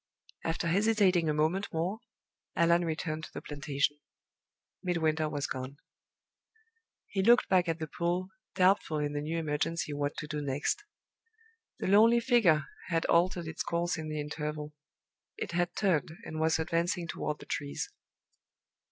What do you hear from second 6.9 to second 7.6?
He looked